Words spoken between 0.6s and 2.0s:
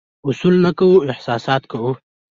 نه کوو، احساسات کوو.